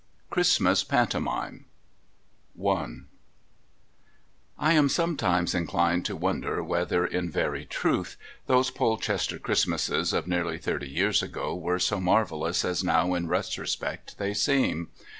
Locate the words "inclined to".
5.53-6.15